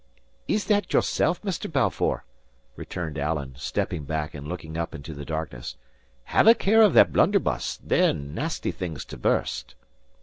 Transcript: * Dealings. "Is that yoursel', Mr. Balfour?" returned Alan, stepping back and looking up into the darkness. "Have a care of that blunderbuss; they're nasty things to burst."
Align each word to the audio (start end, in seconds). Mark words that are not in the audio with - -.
* 0.25 0.47
Dealings. 0.47 0.63
"Is 0.63 0.67
that 0.69 0.91
yoursel', 0.91 1.35
Mr. 1.45 1.71
Balfour?" 1.71 2.25
returned 2.75 3.19
Alan, 3.19 3.53
stepping 3.55 4.03
back 4.03 4.33
and 4.33 4.47
looking 4.47 4.75
up 4.75 4.95
into 4.95 5.13
the 5.13 5.25
darkness. 5.25 5.75
"Have 6.23 6.47
a 6.47 6.55
care 6.55 6.81
of 6.81 6.93
that 6.93 7.13
blunderbuss; 7.13 7.77
they're 7.83 8.11
nasty 8.11 8.71
things 8.71 9.05
to 9.05 9.17
burst." 9.17 9.75